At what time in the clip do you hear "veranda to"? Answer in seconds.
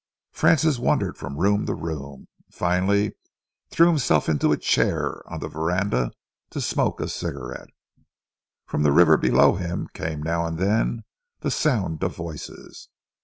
5.47-6.59